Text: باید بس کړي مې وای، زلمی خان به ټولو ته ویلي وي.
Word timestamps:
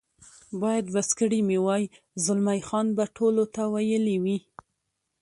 باید 0.61 0.85
بس 0.95 1.09
کړي 1.19 1.39
مې 1.47 1.57
وای، 1.65 1.83
زلمی 2.25 2.61
خان 2.67 2.87
به 2.97 3.05
ټولو 3.17 3.43
ته 3.53 3.61
ویلي 3.73 4.17
وي. 4.23 4.37